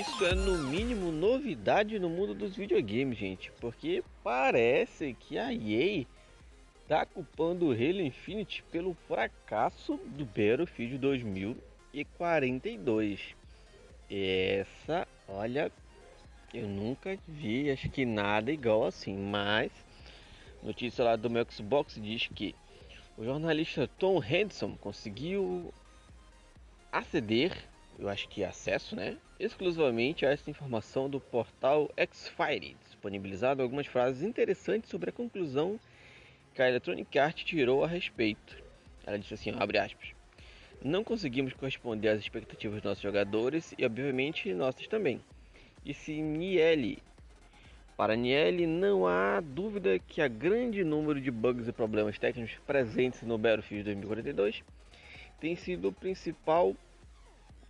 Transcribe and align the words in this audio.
Isso 0.00 0.24
é 0.24 0.34
no 0.34 0.58
mínimo 0.58 1.12
novidade 1.12 2.00
no 2.00 2.10
mundo 2.10 2.34
dos 2.34 2.56
videogames, 2.56 3.16
gente, 3.16 3.52
porque 3.60 4.02
parece 4.24 5.14
que 5.14 5.38
a 5.38 5.52
EA 5.52 6.04
tá 6.88 7.06
culpando 7.06 7.66
o 7.66 7.72
Halo 7.72 8.00
Infinite 8.00 8.64
pelo 8.72 8.94
fracasso 9.06 9.96
do 10.06 10.24
Battlefield 10.24 10.98
2042. 10.98 13.36
Essa, 14.10 15.06
olha, 15.28 15.70
eu 16.52 16.66
nunca 16.66 17.16
vi, 17.28 17.70
acho 17.70 17.88
que 17.88 18.04
nada 18.04 18.50
igual 18.50 18.86
assim, 18.86 19.16
mas 19.16 19.70
notícia 20.60 21.04
lá 21.04 21.14
do 21.14 21.30
meu 21.30 21.46
Xbox 21.48 21.94
diz 22.02 22.28
que 22.34 22.52
o 23.16 23.24
jornalista 23.24 23.88
Tom 23.98 24.20
Henderson 24.22 24.76
conseguiu 24.76 25.72
aceder, 26.90 27.52
eu 27.98 28.08
acho 28.08 28.28
que 28.28 28.44
acesso, 28.44 28.96
né, 28.96 29.16
exclusivamente 29.38 30.24
a 30.24 30.30
essa 30.30 30.50
informação 30.50 31.08
do 31.08 31.20
portal 31.20 31.90
Xfire, 32.12 32.76
disponibilizado 32.84 33.62
algumas 33.62 33.86
frases 33.86 34.22
interessantes 34.22 34.90
sobre 34.90 35.10
a 35.10 35.12
conclusão 35.12 35.78
que 36.54 36.62
a 36.62 36.68
Electronic 36.68 37.18
Arts 37.18 37.44
tirou 37.44 37.84
a 37.84 37.88
respeito. 37.88 38.56
Ela 39.06 39.18
disse 39.18 39.34
assim, 39.34 39.52
abre 39.58 39.78
aspas, 39.78 40.08
não 40.82 41.04
conseguimos 41.04 41.52
corresponder 41.52 42.08
às 42.08 42.20
expectativas 42.20 42.76
dos 42.76 42.84
nossos 42.84 43.02
jogadores 43.02 43.74
e 43.78 43.84
obviamente 43.84 44.52
nossas 44.52 44.86
também. 44.86 45.20
Disse 45.84 46.20
Niele. 46.20 46.98
Para 47.96 48.16
Niele, 48.16 48.66
não 48.66 49.06
há 49.06 49.40
dúvida 49.40 49.98
que 49.98 50.20
há 50.20 50.26
grande 50.26 50.82
número 50.82 51.20
de 51.20 51.30
bugs 51.30 51.68
e 51.68 51.72
problemas 51.72 52.18
técnicos 52.18 52.56
presentes 52.66 53.22
no 53.22 53.38
Battlefield 53.38 53.84
2042 53.84 54.62
tem 55.44 55.56
sido 55.56 55.88
o 55.88 55.92
principal 55.92 56.74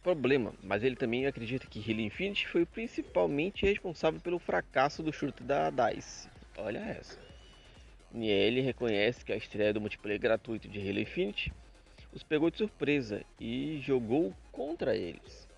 problema, 0.04 0.52
mas 0.62 0.84
ele 0.84 0.94
também 0.94 1.26
acredita 1.26 1.66
que 1.66 1.80
Halo 1.80 2.02
Infinite 2.02 2.46
foi 2.46 2.66
principalmente 2.66 3.64
responsável 3.64 4.20
pelo 4.20 4.38
fracasso 4.38 5.02
do 5.02 5.10
chute 5.10 5.42
da 5.42 5.70
DICE. 5.70 6.28
Olha 6.58 6.78
essa. 6.78 7.18
Niele 8.12 8.60
reconhece 8.60 9.24
que 9.24 9.32
a 9.32 9.36
estreia 9.36 9.72
do 9.72 9.80
multiplayer 9.80 10.20
gratuito 10.20 10.68
de 10.68 10.78
Halo 10.78 11.00
Infinite 11.00 11.50
os 12.12 12.22
pegou 12.22 12.50
de 12.50 12.58
surpresa 12.58 13.24
e 13.40 13.80
jogou 13.80 14.32
contra 14.52 14.94
eles, 14.94 15.48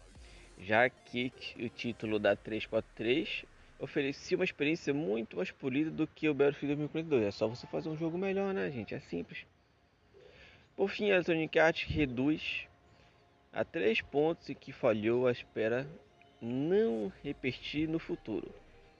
já 0.61 0.89
que 0.89 1.33
o 1.59 1.69
título 1.69 2.19
da 2.19 2.37
343 2.37 3.45
oferecia 3.81 4.39
uma 4.39 4.45
experiência 4.45 4.95
muito 4.95 5.37
mais 5.37 5.51
polida 5.51 5.91
do 5.91 6.07
que 6.07 6.29
o 6.29 6.33
Battlefield 6.33 6.77
2042. 6.77 7.25
É 7.25 7.31
só 7.33 7.49
você 7.49 7.67
fazer 7.67 7.89
um 7.89 7.97
jogo 7.97 8.17
melhor, 8.17 8.55
né, 8.55 8.71
gente? 8.71 8.95
É 8.95 9.01
simples. 9.01 9.45
Por 10.77 10.89
fim, 10.89 11.11
a 11.11 11.15
Electronic 11.15 11.59
Arts 11.59 11.83
reduz 11.89 12.69
a 13.57 13.65
três 13.65 14.03
pontos 14.03 14.55
que 14.61 14.71
falhou 14.71 15.27
à 15.27 15.33
espera 15.33 15.89
não 16.43 17.11
repetir 17.25 17.89
no 17.89 17.99
futuro. 17.99 18.55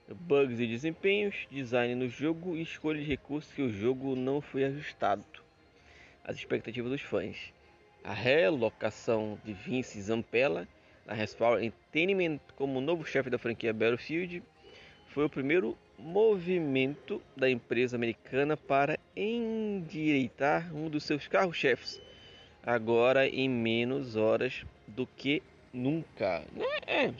Bugs 0.09 0.59
e 0.59 0.65
desempenhos, 0.65 1.45
design 1.51 1.93
no 1.93 2.09
jogo 2.09 2.57
e 2.57 2.63
escolha 2.63 2.99
de 2.99 3.05
recursos 3.05 3.53
que 3.53 3.61
o 3.61 3.69
jogo 3.69 4.15
não 4.15 4.41
foi 4.41 4.63
ajustado 4.63 5.23
às 6.23 6.37
expectativas 6.37 6.89
dos 6.89 7.01
fãs. 7.01 7.53
A 8.03 8.15
relocação 8.15 9.39
de 9.45 9.53
Vince 9.53 10.01
Zampella 10.01 10.67
na 11.05 11.13
Respawn 11.13 11.59
Entertainment 11.59 12.39
como 12.55 12.81
novo 12.81 13.05
chefe 13.05 13.29
da 13.29 13.37
franquia 13.37 13.71
Battlefield 13.71 14.41
foi 15.09 15.25
o 15.25 15.29
primeiro 15.29 15.77
movimento 15.99 17.21
da 17.35 17.47
empresa 17.47 17.95
americana 17.95 18.57
para 18.57 18.97
endireitar 19.15 20.75
um 20.75 20.89
dos 20.89 21.03
seus 21.03 21.27
carros-chefes 21.27 22.06
agora 22.67 23.25
em 23.25 23.49
menos 23.49 24.17
horas 24.17 24.65
do 24.85 25.07
que 25.07 25.41
nunca. 25.73 26.43
É, 26.85 27.13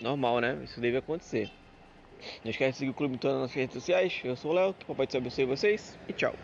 normal, 0.00 0.40
né? 0.40 0.58
Isso 0.64 0.80
deve 0.80 0.96
acontecer. 0.96 1.50
Não 2.42 2.50
esquece 2.50 2.72
de 2.72 2.78
seguir 2.78 2.90
o 2.90 2.94
Clube 2.94 3.14
em 3.14 3.18
todas 3.18 3.42
as 3.42 3.52
redes 3.52 3.74
sociais. 3.74 4.18
Eu 4.24 4.34
sou 4.34 4.52
o 4.52 4.54
Léo, 4.54 4.72
que 4.72 4.84
o 4.84 4.86
papai 4.86 5.06
te 5.06 5.18
abençoe 5.18 5.44
vocês 5.44 5.98
e 6.08 6.14
tchau. 6.14 6.34